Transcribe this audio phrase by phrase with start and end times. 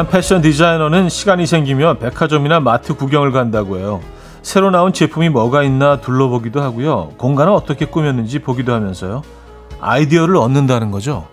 [0.00, 4.00] 한 패션 디자이너는 시간이 생기면 백화점이나 마트 구경을 간다고 해요.
[4.40, 7.10] 새로 나온 제품이 뭐가 있나 둘러보기도 하고요.
[7.18, 9.20] 공간을 어떻게 꾸몄는지 보기도 하면서요.
[9.78, 11.28] 아이디어를 얻는다는 거죠.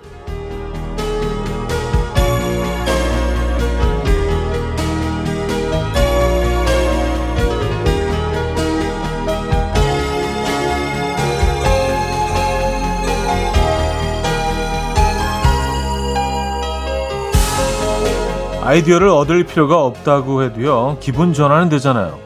[18.67, 22.19] 아이디어를 얻을 필요가 없다고 해도요, 기분 전환은 되잖아요.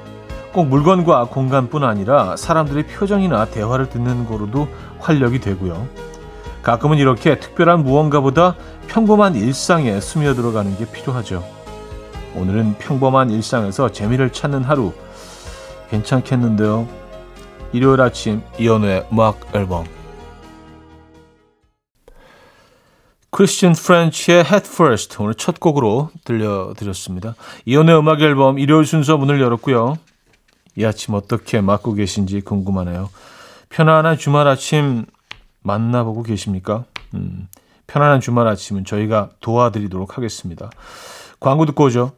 [0.51, 4.67] 꼭 물건과 공간뿐 아니라 사람들의 표정이나 대화를 듣는 거로도
[5.01, 5.87] 활력이 되고요.
[6.63, 8.55] 가끔은 이렇게 특별한 무언가보다
[8.87, 11.43] 평범한 일상에 스며들어가는 게 필요하죠.
[12.35, 14.93] 오늘은 평범한 일상에서 재미를 찾는 하루
[15.91, 16.87] 괜찮겠는데요.
[17.71, 19.85] 일요일 아침 이연우의 음악 앨범
[23.31, 27.35] 크리스천 프렌치의 Head First 오늘 첫 곡으로 들려드렸습니다.
[27.65, 29.97] 이연의 음악 앨범 일요일 순서 문을 열었고요.
[30.75, 33.09] 이 아침 어떻게 맞고 계신지 궁금하네요.
[33.69, 35.05] 편안한 주말 아침
[35.63, 36.83] 만나보고 계십니까?
[37.13, 37.47] 음,
[37.87, 40.69] 편안한 주말 아침은 저희가 도와드리도록 하겠습니다.
[41.39, 42.11] 광고 듣고 오죠.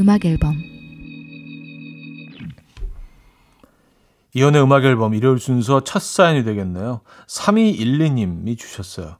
[0.00, 0.56] 음악 앨범
[4.34, 7.02] 이연의 음악 앨범 일요일 순서 첫 사연이 되겠네요.
[7.28, 9.18] 3212님이 주셨어요.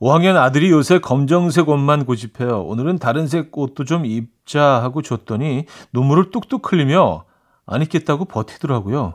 [0.00, 2.62] 5학년 아들이 요새 검정색 옷만 고집해요.
[2.62, 7.24] 오늘은 다른 색 옷도 좀 입자 하고 줬더니 눈물을 뚝뚝 흘리며
[7.66, 9.14] 안 입겠다고 버티더라고요.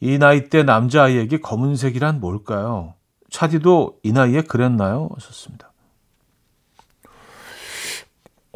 [0.00, 2.94] 이 나이 때 남자아이에게 검은색이란 뭘까요?
[3.28, 5.08] 차디도 이 나이에 그랬나요?
[5.16, 5.67] 하셨습니다.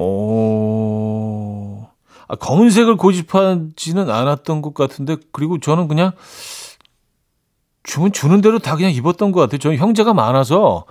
[0.04, 1.88] 어,
[2.28, 6.12] 아, 검은색을 고집하지는 않았던 것 같은데, 그리고 저는 그냥
[7.84, 9.58] 주문 주는 대로 다 그냥 입었던 것 같아요.
[9.58, 10.84] 저는 형제가 많아서,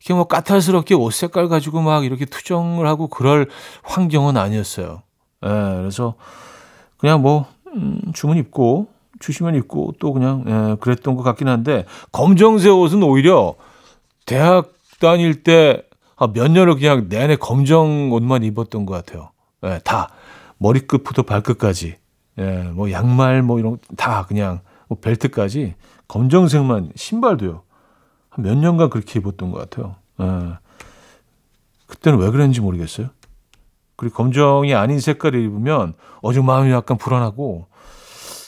[0.00, 3.48] 이렇게 뭐 까탈스럽게 옷 색깔 가지고 막 이렇게 투정을 하고 그럴
[3.82, 5.02] 환경은 아니었어요.
[5.44, 6.14] 예, 그래서
[6.98, 8.88] 그냥 뭐, 음, 주문 입고,
[9.20, 13.54] 주시면 입고 또 그냥, 예, 그랬던 것 같긴 한데, 검정색 옷은 오히려
[14.26, 15.87] 대학 다닐 때 아,
[16.26, 19.30] 몇 년을 그냥 내내 검정 옷만 입었던 것 같아요.
[19.64, 20.08] 예, 다
[20.58, 21.96] 머리끝부터 발끝까지,
[22.38, 25.74] 예, 뭐 양말 뭐 이런 다 그냥 뭐 벨트까지
[26.08, 27.62] 검정색만 신발도요.
[28.30, 29.96] 한 몇 년간 그렇게 입었던 것 같아요.
[30.20, 30.58] 예.
[31.86, 33.08] 그때는 왜 그랬는지 모르겠어요.
[33.96, 37.66] 그리고 검정이 아닌 색깔을 입으면 어좀 마음이 약간 불안하고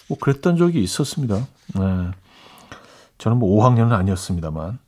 [0.08, 1.36] 뭐 그랬던 적이 있었습니다.
[1.36, 2.10] 예.
[3.18, 4.78] 저는 뭐 5학년은 아니었습니다만.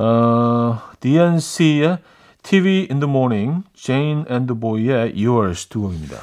[0.00, 1.98] 어, DNC의
[2.42, 6.16] TV in the Morning, Jane and the Boy의 Yours 두 곡입니다.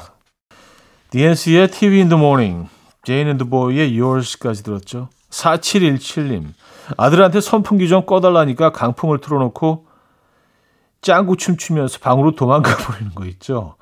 [1.12, 2.70] DNC의 TV in the Morning,
[3.04, 5.10] Jane and the Boy의 Yours까지 들었죠.
[5.30, 6.54] 4717님.
[6.98, 9.86] 아들한테 선풍기 좀 꺼달라니까 강풍을 틀어놓고
[11.02, 13.76] 짱구 춤추면서 방으로 도망가 버리는 거 있죠.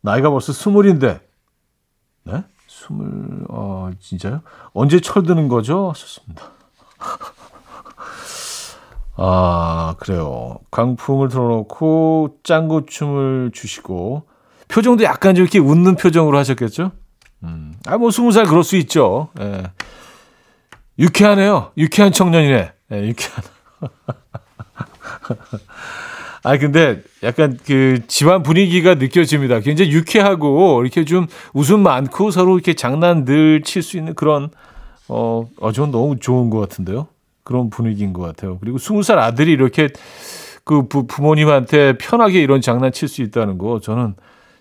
[0.00, 1.20] 나이가 벌써 스물인데.
[2.24, 2.44] 네?
[2.66, 4.40] 스물, 어, 진짜요?
[4.72, 5.90] 언제 철드는 거죠?
[5.90, 6.44] 하셨습니다.
[9.16, 10.58] 아, 그래요.
[10.70, 14.22] 강풍을 틀어놓고 짱구 춤을 추시고
[14.68, 16.92] 표정도 약간 좀 이렇게 웃는 표정으로 하셨겠죠?
[17.44, 17.74] 음.
[17.86, 19.28] 아, 뭐 스무 살 그럴 수 있죠.
[19.40, 19.64] 예.
[20.98, 21.72] 유쾌하네요.
[21.76, 22.72] 유쾌한 청년이네.
[22.92, 23.42] 예, 유쾌한.
[26.44, 29.60] 아, 근데 약간 그 집안 분위기가 느껴집니다.
[29.60, 34.50] 굉장히 유쾌하고 이렇게 좀 웃음 많고 서로 이렇게 장난 늘칠수 있는 그런,
[35.08, 37.06] 어, 어, 전 너무 좋은 것 같은데요.
[37.44, 38.58] 그런 분위기인 것 같아요.
[38.58, 39.88] 그리고 스무 살 아들이 이렇게
[40.64, 44.14] 그 부, 부모님한테 편하게 이런 장난칠 수 있다는 거 저는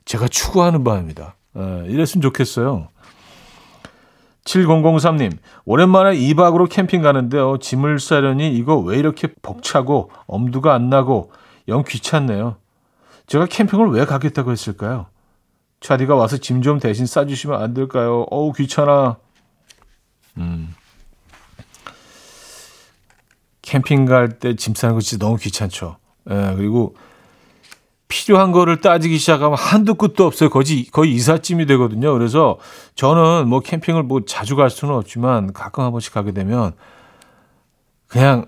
[0.05, 1.35] 제가 추구하는 바입니다.
[1.55, 2.87] 에, 이랬으면 좋겠어요.
[4.45, 7.57] 7003님, 오랜만에 2박으로 캠핑 가는데요.
[7.59, 11.31] 짐을 싸려니 이거 왜 이렇게 벅차고 엄두가 안 나고
[11.67, 12.55] 영 귀찮네요.
[13.27, 15.05] 제가 캠핑을 왜 가겠다고 했을까요?
[15.79, 18.25] 차디가 와서 짐 좀 대신 싸주시면 안 될까요?
[18.31, 19.17] 어우, 귀찮아.
[20.37, 20.73] 음.
[23.71, 25.95] 캠핑 갈 때 짐 싸는 거 진짜 너무 귀찮죠.
[26.29, 26.95] 예, 그리고
[28.09, 30.49] 필요한 거를 따지기 시작하면 한두 끝도 없어요.
[30.49, 32.11] 거의, 거의 이삿짐이 되거든요.
[32.11, 32.57] 그래서
[32.95, 36.73] 저는 뭐 캠핑을 뭐 자주 갈 수는 없지만 가끔 한 번씩 가게 되면
[38.07, 38.45] 그냥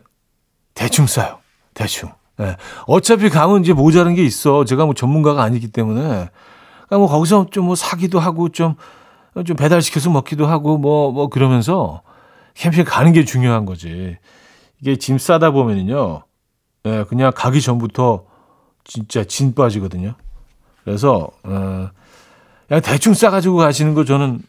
[0.74, 1.40] 대충 싸요.
[1.74, 2.12] 대충.
[2.42, 2.58] 예.
[2.88, 4.66] 어차피 가면 이제 모자란 게 있어.
[4.66, 6.02] 제가 뭐 전문가가 아니기 때문에.
[6.02, 8.76] 그러니까 뭐 거기서 좀 뭐 사기도 하고 좀,
[9.46, 12.02] 좀 배달시켜서 먹기도 하고 뭐, 뭐 그러면서
[12.56, 14.18] 캠핑 가는 게 중요한 거지.
[14.83, 16.24] 이게 짐 싸다 보면은요.
[16.85, 18.25] 예, 그냥 가기 전부터
[18.83, 20.15] 진짜 진 빠지거든요.
[20.83, 21.89] 그래서, 어,
[22.68, 24.41] 그냥 대충 싸가지고 가시는 거 저는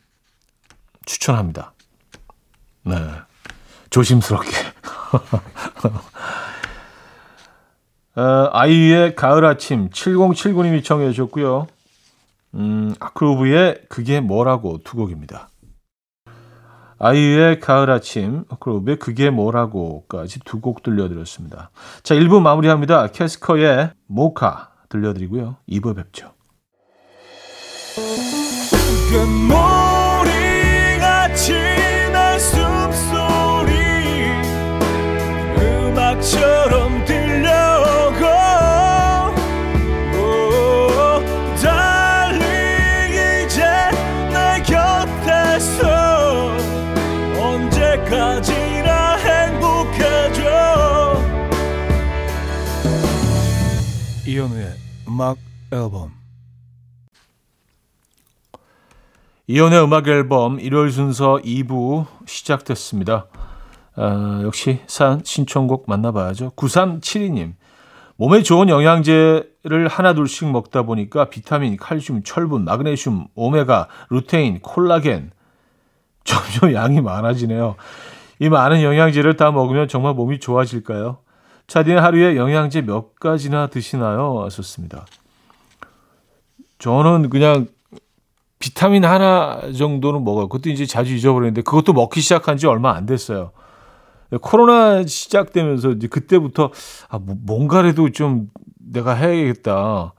[1.07, 1.73] 추천합니다.
[2.83, 2.97] 네.
[3.91, 4.51] 조심스럽게.
[8.17, 11.69] 어, 아이유의 가을 아침 7079님이 청해 주셨고요.
[12.55, 15.49] 음, 아크로브의 그게 뭐라고 두 곡입니다.
[17.05, 21.71] 아이유의 가을 아침, 아크로브의 그게 뭐라고까지 두 곡 들려드렸습니다.
[22.03, 23.09] 자, 1부 마무리합니다.
[23.09, 25.57] 캐스커의 모카 들려드리고요.
[25.69, 26.33] 2부 뵙죠.
[29.13, 29.49] 금
[55.15, 55.37] 음악
[55.71, 56.11] 앨범
[59.47, 63.27] 이연의 음악 앨범 일요일 순서 2부 시작됐습니다.
[63.95, 66.51] 어, 역시 산 신청곡 만나봐야죠.
[66.57, 67.53] 9372님.
[68.17, 75.31] 몸에 좋은 영양제를 하나둘씩 먹다 보니까 비타민, 칼슘, 철분, 마그네슘, 오메가, 루테인, 콜라겐
[76.25, 77.77] 점점 양이 많아지네요.
[78.41, 81.19] 이 많은 영양제를 다 먹으면 정말 몸이 좋아질까요?
[81.67, 84.43] 차디는 하루에 영양제 몇 가지나 드시나요?
[84.45, 85.07] 하셨습니다.
[86.79, 87.67] 저는 그냥
[88.59, 90.49] 비타민 하나 정도는 먹어요.
[90.49, 93.53] 그것도 이제 자주 잊어버리는데 그것도 먹기 시작한 지 얼마 안 됐어요.
[94.41, 96.71] 코로나 시작되면서 이제 그때부터
[97.09, 100.15] 아, 뭐, 뭔가라도 좀 내가 해야겠다.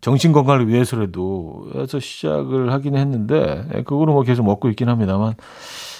[0.00, 5.34] 정신 건강을 위해서라도 해서 시작을 하긴 했는데 예, 그거로 뭐 계속 먹고 있긴 합니다만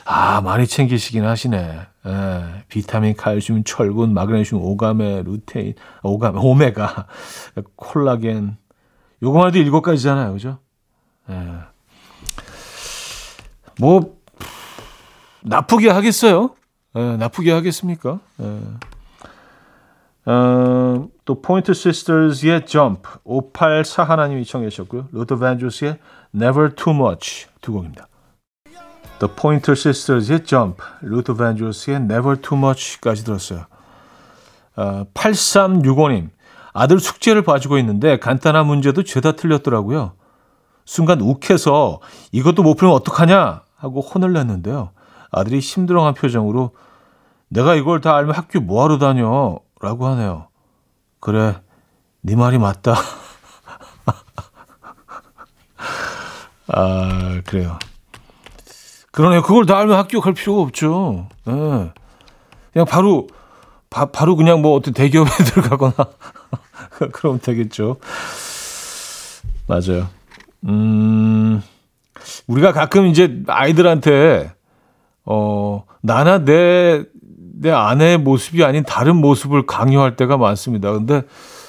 [0.04, 1.80] 아 많이 챙기시긴 하시네.
[2.06, 7.06] 예, 비타민, 칼슘, 철분, 마그네슘, 오가메, 루테인, 오가메, 오메가,
[7.76, 8.56] 콜라겐
[9.22, 10.58] 요거만 해도 일곱 가지잖아요, 그죠?
[11.30, 11.34] 예.
[13.78, 14.16] 뭐
[15.42, 16.54] 나쁘게 하겠어요?
[16.96, 18.18] 예, 나쁘게 하겠습니까?
[18.40, 18.60] 예.
[20.24, 25.08] 어, 또 포인터 시스터즈의 점프 584 하나님이 청해 주셨고요.
[25.12, 25.98] 루더 밴드로스의
[26.34, 28.06] Never Too Much 두 곡입니다.
[29.22, 33.66] The Pointer Sisters의 Jump, 루터 밴조스의 Never Too Much까지 들었어요.
[34.74, 36.30] 어, 8365님,
[36.72, 40.14] 아들 숙제를 봐주고 있는데 간단한 문제도 죄다 틀렸더라고요.
[40.84, 42.00] 순간 욱해서
[42.32, 44.90] 이것도 못 풀면 어떡하냐 하고 혼을 냈는데요.
[45.30, 46.72] 아들이 심드렁한 표정으로
[47.48, 49.60] 내가 이걸 다 알면 학교 뭐하러 다녀?
[49.80, 50.48] 라고 하네요.
[51.20, 51.60] 그래,
[52.22, 52.96] 네 말이 맞다.
[56.66, 57.78] 아, 그래요.
[59.12, 59.42] 그러네요.
[59.42, 61.28] 그걸 다 알면 학교 갈 필요가 없죠.
[61.44, 61.54] 네.
[62.72, 63.28] 그냥 바로,
[63.90, 65.94] 바, 바로 그냥 뭐 어떤 대기업에 들어가거나
[67.12, 67.96] 그러면 되겠죠.
[69.66, 70.08] 맞아요.
[70.64, 71.62] 음,
[72.46, 74.52] 우리가 가끔 이제 아이들한테,
[75.24, 77.04] 어, 나나 내,
[77.60, 80.90] 내 아내의 모습이 아닌 다른 모습을 강요할 때가 많습니다.
[80.92, 81.22] 근데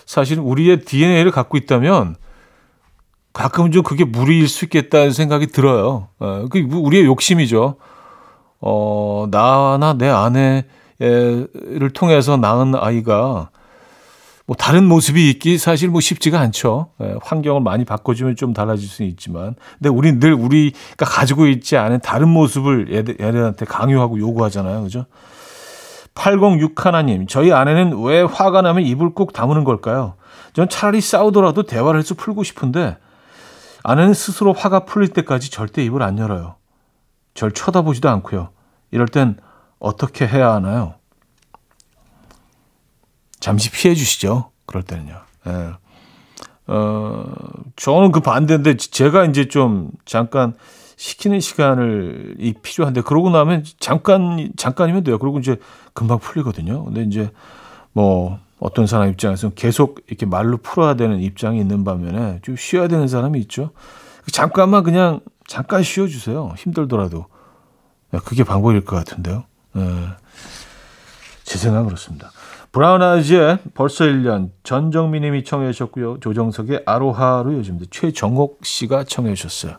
[0.05, 2.15] 사실 우리의 DNA를 갖고 있다면
[3.33, 6.07] 가끔은 좀 그게 무리일 수 있겠다는 생각이 들어요.
[6.19, 7.75] 어, 그 우리의 욕심이죠.
[8.61, 13.49] 어, 나나 내 아내를 통해서 낳은 아이가
[14.45, 16.89] 뭐 다른 모습이 있기 사실 뭐 쉽지가 않죠.
[17.01, 22.01] 예, 환경을 많이 바꿔주면 좀 달라질 수 있지만, 근데 우리 늘 우리가 가지고 있지 않은
[22.01, 25.05] 다른 모습을 얘들, 얘들한테 강요하고 요구하잖아요, 그죠?
[26.13, 30.15] 806 하나님, 저희 아내는 왜 화가 나면 입을 꼭 다무는 걸까요?
[30.53, 32.97] 전 차라리 싸우더라도 대화를 해서 풀고 싶은데
[33.83, 36.55] 아내는 스스로 화가 풀릴 때까지 절대 입을 안 열어요.
[37.33, 38.49] 절 쳐다보지도 않고요.
[38.91, 39.37] 이럴 땐
[39.79, 40.95] 어떻게 해야 하나요?
[43.39, 44.51] 잠시 피해 주시죠.
[44.65, 45.19] 그럴 때는요.
[45.47, 45.73] 예.
[46.67, 47.25] 어,
[47.75, 50.53] 저는 그 반대인데 제가 이제 좀 잠깐
[50.95, 55.17] 시키는 시간을 이 필요한데 그러고 나면 잠깐 잠깐이면 돼요.
[55.17, 55.57] 그리고 이제
[55.93, 56.85] 금방 풀리거든요.
[56.85, 57.31] 근데 이제
[57.91, 63.10] 뭐 어떤 사람 입장에서는 계속 이렇게 말로 풀어야 되는 입장이 있는 반면에 좀 쉬어야 되는
[63.10, 63.72] 사람이 있죠.
[64.32, 66.53] 잠깐만 그냥 잠깐 쉬어 주세요.
[66.55, 67.25] 힘들더라도.
[68.24, 69.43] 그게 방법일 것 같은데요.
[69.75, 69.82] 예.
[71.43, 72.32] 제 생각은 그렇습니다.
[72.72, 76.22] 브라운 아이즈의 벌써 1년 전정민 님이 청해 주셨고요.
[76.22, 79.75] 조정석의 아로하로 요즘도 최정옥 씨가 청해 주셨어요.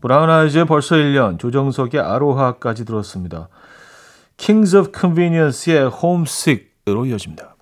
[0.00, 3.50] 브라운 아이즈의 벌써 1년 조정석의 아로하까지 들었습니다.
[4.38, 7.56] Kings of Convenience의 Homesick 으로 이어집니다.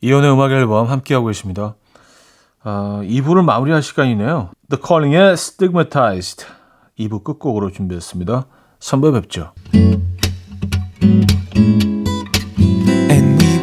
[0.00, 1.76] 이연의 음악 앨범 함께하고 계십니다.
[2.64, 4.50] 아, 어, 2부를 마무리할 시간이네요.
[4.70, 6.46] The Calling의 Stigmatized
[6.98, 8.46] 2부 끝곡으로 준비했습니다.
[8.78, 9.52] 선배 뵙죠.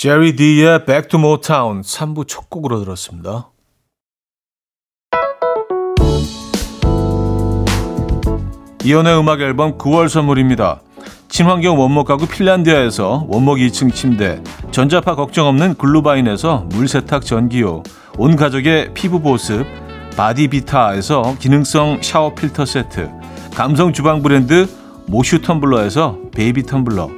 [0.00, 3.50] 제리 디의 Back to Motown 3부 첫 곡으로 들었습니다.
[8.84, 10.82] 이연의 음악 앨범 9월 선물입니다.
[11.28, 14.40] 친환경 원목 가구 핀란디아에서 원목 2층 침대,
[14.70, 17.82] 전자파 걱정 없는 글루바인에서 물세탁 전기요,
[18.18, 19.66] 온 가족의 피부 보습,
[20.16, 23.10] 바디비타에서 기능성 샤워 필터 세트,
[23.56, 24.68] 감성 주방 브랜드
[25.08, 27.17] 모슈 텀블러에서 베이비 텀블러,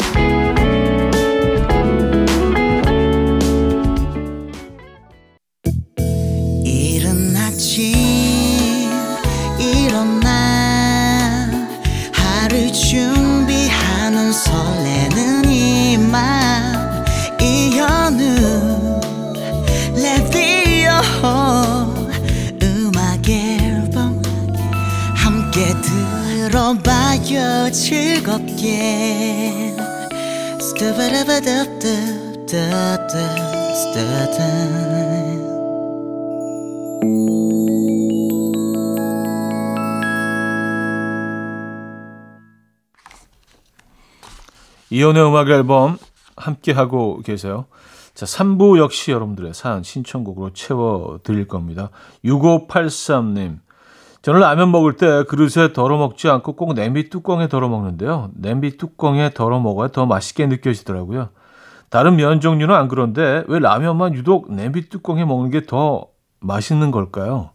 [44.89, 45.99] 이연의 음악 앨범
[46.35, 47.67] 함께 하고 계세요.
[48.15, 51.91] 자, 3부 역시 여러분들의 사연 신청곡으로 채워 드릴 겁니다.
[52.25, 53.59] 6583님.
[54.21, 58.29] 저는 라면 먹을 때 그릇에 덜어 먹지 않고 꼭 냄비 뚜껑에 덜어 먹는데요.
[58.35, 61.29] 냄비 뚜껑에 덜어 먹어야 더 맛있게 느껴지더라고요.
[61.89, 66.07] 다른 면 종류는 안 그런데 왜 라면만 유독 냄비 뚜껑에 먹는 게 더
[66.39, 67.51] 맛있는 걸까요?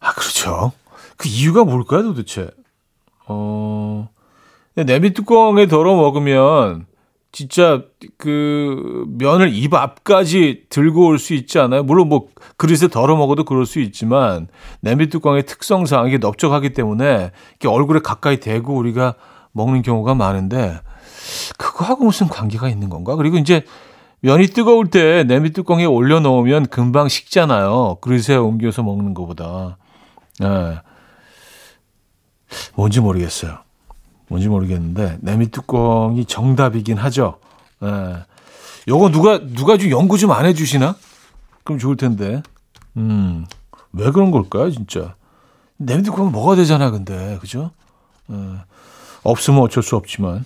[0.00, 0.72] 아, 그렇죠.
[1.16, 2.50] 그 이유가 뭘까요, 도대체?
[3.26, 4.08] 어,
[4.74, 6.86] 냄비 뚜껑에 덜어 먹으면
[7.34, 7.82] 진짜
[8.16, 11.82] 그 면을 입 앞까지 들고 올 수 있지 않아요?
[11.82, 14.46] 물론 뭐 그릇에 덜어 먹어도 그럴 수 있지만
[14.80, 19.14] 냄비 뚜껑의 특성상 이게 넓적하기 때문에 이렇게 얼굴에 가까이 대고 우리가
[19.50, 20.78] 먹는 경우가 많은데
[21.58, 23.16] 그거하고 무슨 관계가 있는 건가?
[23.16, 23.64] 그리고 이제
[24.20, 27.96] 면이 뜨거울 때 냄비 뚜껑에 올려 놓으면 금방 식잖아요.
[28.00, 29.76] 그릇에 옮겨서 먹는 것보다.
[30.44, 30.78] 예.
[32.76, 33.63] 뭔지 모르겠어요.
[34.28, 37.38] 뭔지 모르겠는데 냄비 뚜껑이 정답이긴 하죠.
[37.82, 38.24] 예.
[38.88, 40.96] 요거 누가 누가 좀 연구 좀 안 해주시나?
[41.64, 42.42] 그럼 좋을 텐데.
[42.96, 43.46] 음,
[43.92, 45.14] 왜 그런 걸까요, 진짜?
[45.76, 47.70] 냄비 뚜껑은 먹어야 되잖아, 근데 그죠?
[48.30, 48.34] 예.
[49.22, 50.44] 없으면 어쩔 수 없지만.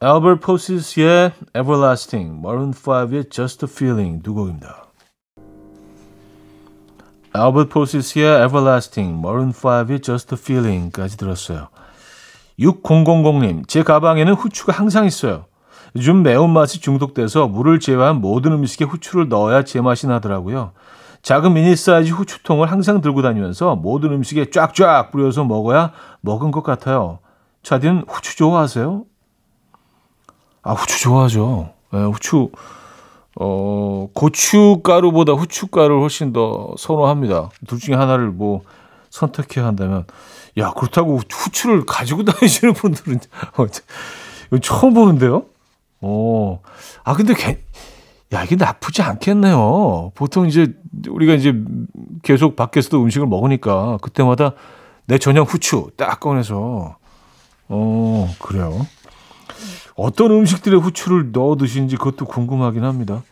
[0.00, 4.84] 알버트 포시스의 Everlasting, Maroon 5의 Just a Feeling 두 곡입니다.
[7.32, 11.68] 알버트 포시스의 Everlasting, Maroon 5의 Just a Feeling까지 들었어요.
[12.58, 15.46] 6000님, 제 가방에는 후추가 항상 있어요.
[15.96, 20.72] 요즘 매운맛이 중독돼서 물을 제외한 모든 음식에 후추를 넣어야 제맛이 나더라고요.
[21.22, 27.18] 작은 미니 사이즈 후추통을 항상 들고 다니면서 모든 음식에 쫙쫙 뿌려서 먹어야 먹은 것 같아요.
[27.62, 29.04] 차디는 후추 좋아하세요?
[30.62, 31.70] 아, 후추 좋아하죠.
[31.92, 32.50] 네, 후추,
[33.36, 37.50] 어, 고춧가루보다 후춧가루를 훨씬 더 선호합니다.
[37.66, 38.62] 둘 중에 하나를 뭐
[39.14, 40.04] 선택해야 한다면.
[40.58, 43.20] 야, 그렇다고 후추를 가지고 다니시는 분들은,
[43.56, 45.46] 어, 처음 보는데요?
[46.00, 46.58] 오.
[47.04, 47.60] 아, 근데 괜,
[48.32, 50.10] 야, 이게 나쁘지 않겠네요.
[50.16, 50.74] 보통 이제
[51.08, 51.54] 우리가 이제
[52.22, 54.54] 계속 밖에서도 음식을 먹으니까 그때마다
[55.06, 56.96] 내 저녁 후추 딱 꺼내서
[57.68, 58.84] 어, 그래요.
[59.94, 63.22] 어떤 음식들에 후추를 넣어 드시는지 그것도 궁금하긴 합니다.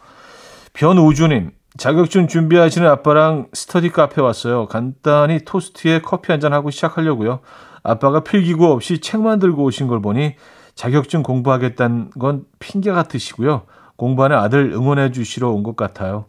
[0.75, 4.67] 변우주님, 자격증 준비하시는 아빠랑 스터디 카페 왔어요.
[4.67, 7.41] 간단히 토스트에 커피 한잔 하고 시작하려고요.
[7.83, 10.37] 아빠가 필기구 없이 책만 들고 오신 걸 보니
[10.75, 13.63] 자격증 공부하겠다는 건 핑계 같으시고요.
[13.97, 16.27] 공부하는 아들 응원해 주시러 온 것 같아요.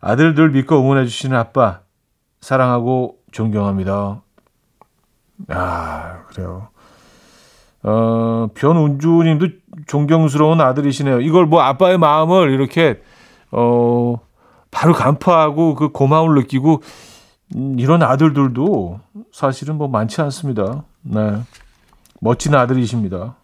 [0.00, 1.80] 아들들 믿고 응원해 주시는 아빠
[2.40, 4.22] 사랑하고 존경합니다.
[5.48, 6.68] 아, 그래요.
[7.82, 9.46] 어, 변운주님도
[9.86, 11.20] 존경스러운 아들이시네요.
[11.20, 13.02] 이걸 뭐 아빠의 마음을 이렇게
[13.52, 14.16] 어
[14.76, 16.82] 바로 간파하고 그 고마움을 느끼고
[17.54, 19.00] 음, 이런 아들들도
[19.32, 20.84] 사실은 뭐 많지 않습니다.
[21.00, 21.40] 네,
[22.20, 23.36] 멋진 아들이십니다.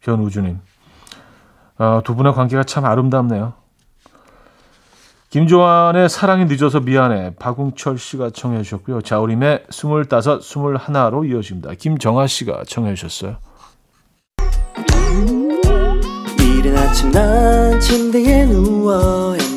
[0.00, 0.60] 변우주님.
[1.78, 3.54] 아, 두 분의 관계가 참 아름답네요.
[5.30, 9.00] 김조한의 사랑이 늦어서 미안해 박웅철 씨가 청해 주셨고요.
[9.00, 11.72] 자우림의 스물다섯, 스물하나로 이어집니다.
[11.78, 13.36] 김정아 씨가 청해 주셨어요.
[16.38, 19.30] 이른 아침 난 침대에 누워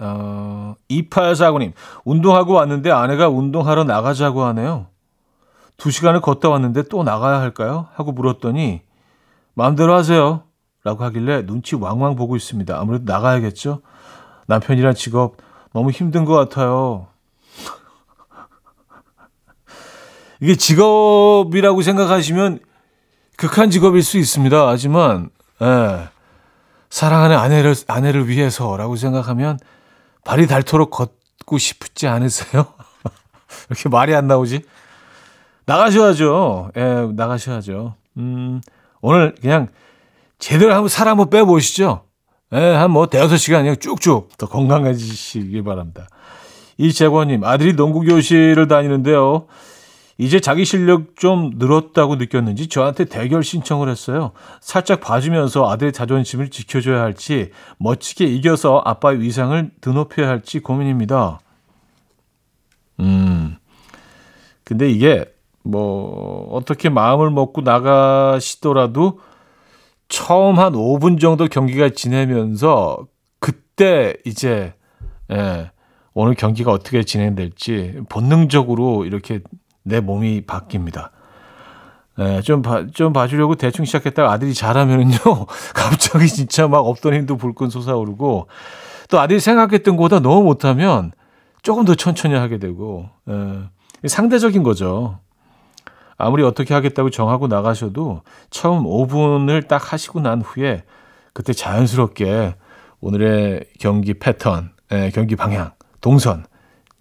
[0.00, 1.72] 어, 2849님,
[2.04, 4.86] 운동하고 왔는데 아내가 운동하러 나가자고 하네요.
[5.76, 7.88] 두 시간을 걷다 왔는데 또 나가야 할까요?
[7.94, 8.82] 하고 물었더니,
[9.54, 10.42] 마음대로 하세요.
[10.84, 12.78] 라고 하길래 눈치 왕왕 보고 있습니다.
[12.78, 13.80] 아무래도 나가야겠죠?
[14.46, 15.38] 남편이란 직업
[15.72, 17.08] 너무 힘든 것 같아요.
[20.40, 22.60] 이게 직업이라고 생각하시면
[23.36, 24.68] 극한 직업일 수 있습니다.
[24.68, 25.30] 하지만,
[25.62, 26.08] 예.
[26.88, 29.58] 사랑하는 아내를, 아내를 위해서라고 생각하면
[30.26, 32.66] 발이 닳도록 걷고 싶지 않으세요?
[33.70, 34.62] 이렇게 말이 안 나오지?
[35.66, 36.72] 나가셔야죠.
[36.76, 37.94] 예, 나가셔야죠.
[38.18, 38.60] 음,
[39.00, 39.68] 오늘 그냥
[40.38, 42.02] 제대로 한번 살 한번 빼보시죠.
[42.52, 46.08] 예, 한뭐 대여섯 시간 쭉쭉 더 건강해지시길 바랍니다.
[46.78, 49.46] 이재권님, 아들이 농구 교실을 다니는데요.
[50.18, 54.32] 이제 자기 실력 좀 늘었다고 느꼈는지 저한테 대결 신청을 했어요.
[54.60, 61.40] 살짝 봐주면서 아들의 자존심을 지켜줘야 할지 멋지게 이겨서 아빠의 위상을 드높여야 할지 고민입니다.
[63.00, 63.56] 음.
[64.64, 65.26] 근데 이게
[65.62, 69.20] 뭐 어떻게 마음을 먹고 나가시더라도
[70.08, 73.06] 처음 한 5분 정도 경기가 지내면서
[73.38, 74.72] 그때 이제
[75.30, 75.70] 예,
[76.14, 79.40] 오늘 경기가 어떻게 진행될지 본능적으로 이렇게
[79.86, 81.10] 내 몸이 바뀝니다.
[82.18, 85.16] 예, 좀, 봐, 좀 봐주려고 대충 시작했다가 아들이 잘하면은요,
[85.74, 88.48] 갑자기 진짜 막 없던 힘도 불끈 솟아오르고,
[89.08, 91.12] 또 아들이 생각했던 것보다 너무 못하면
[91.62, 95.20] 조금 더 천천히 하게 되고, 예, 상대적인 거죠.
[96.18, 100.84] 아무리 어떻게 하겠다고 정하고 나가셔도 처음 5분을 딱 하시고 난 후에
[101.34, 102.54] 그때 자연스럽게
[103.00, 106.46] 오늘의 경기 패턴, 예, 경기 방향, 동선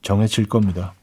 [0.01, 0.93] 정해질 겁니다.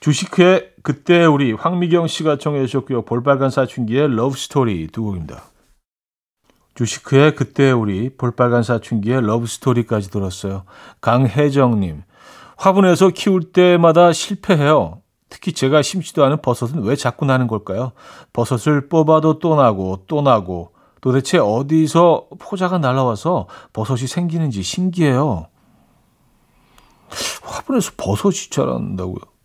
[0.00, 3.02] 주식회 그때 우리 황미경 씨가 청해 주셨고요.
[3.02, 5.42] 볼빨간 사춘기의 러브스토리 두 곡입니다.
[6.74, 10.64] 주식회 그때 우리 볼빨간 사춘기의 러브스토리까지 들었어요.
[11.00, 12.04] 강혜정님
[12.56, 15.02] 화분에서 키울 때마다 실패해요.
[15.28, 17.92] 특히 제가 심지도 않은 버섯은 왜 자꾸 나는 걸까요?
[18.32, 25.48] 버섯을 뽑아도 또 나고 또 나고 도대체 어디서 포자가 날라와서 버섯이 생기는지 신기해요.
[27.42, 29.37] 화분에서 버섯이 자란다고요?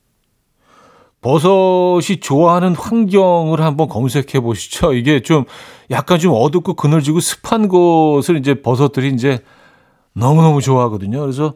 [1.23, 4.93] 버섯이 좋아하는 환경을 한번 검색해 보시죠.
[4.93, 5.45] 이게 좀
[5.89, 9.39] 약간 좀 어둡고 그늘지고 습한 곳을 이제 버섯들이 이제
[10.13, 11.21] 너무너무 좋아하거든요.
[11.21, 11.55] 그래서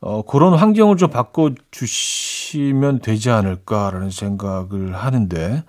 [0.00, 5.64] 어, 그런 환경을 좀 바꿔 주시면 되지 않을까라는 생각을 하는데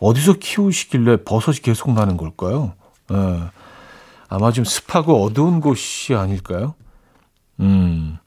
[0.00, 2.72] 어디서 키우시길래 버섯이 계속 나는 걸까요?
[3.12, 3.40] 예.
[4.28, 6.74] 아마 좀 습하고 어두운 곳이 아닐까요?
[7.60, 8.18] 음.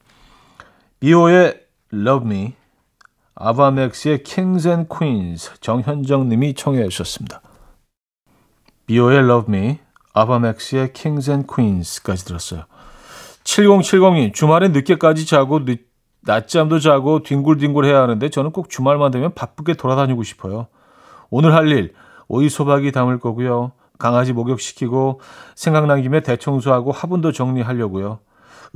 [1.00, 1.60] 비오의
[1.94, 2.54] Love Me
[3.40, 7.42] 아바맥스의 Kings and Queens 정현정 님이 청해 주셨습니다.
[8.88, 9.80] 비오의 Love Me,
[10.14, 12.64] 아바맥스의 Kings and Queens까지 들었어요.
[13.44, 15.88] 7070님, 주말에 늦게까지 자고 늦,
[16.22, 20.68] 낮잠도 자고 뒹굴뒹굴 해야 하는데 저는 꼭 주말만 되면 바쁘게 돌아다니고 싶어요.
[21.30, 21.94] 오늘 할 일,
[22.28, 23.72] 오이 소박이 담을 거고요.
[24.00, 25.22] 강아지 목욕시키고
[25.56, 28.20] 생각난 김에 대청소하고 화분도 정리하려고요.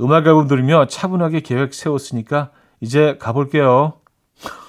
[0.00, 3.94] 음악 앨범 들으며 차분하게 계획 세웠으니까 이제 가볼게요.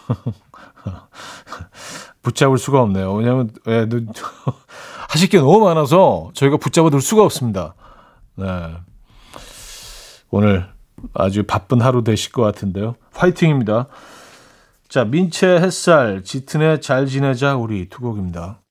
[2.22, 3.14] 붙잡을 수가 없네요.
[3.14, 4.08] 왜냐하면 예, 눈-
[5.10, 7.76] 하실 게 너무 많아서 저희가 붙잡아 둘 수가 없습니다.
[8.36, 8.46] 네.
[10.32, 10.70] 오늘
[11.14, 12.96] 아주 바쁜 하루 되실 것 같은데요.
[13.14, 13.88] 화이팅입니다.
[14.88, 18.62] 자, 민채 햇살, 짙은의 잘 지내자 우리 두 곡입니다.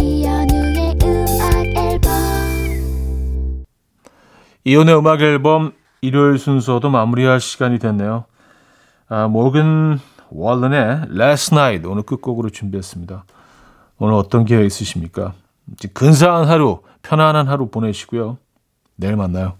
[0.00, 3.64] 이연우의 음악 앨범
[4.64, 8.24] 이혼의 음악 앨범 일요일 순서도 마무리할 시간이 됐네요.
[9.08, 13.24] 아, 모건 월런의 Last Night 오늘 끝곡으로 준비했습니다.
[13.98, 15.32] 오늘 어떤 기회 있으십니까?
[15.94, 18.38] 근사한 하루, 편안한 하루 보내시고요.
[18.96, 19.54] 내일 만나요.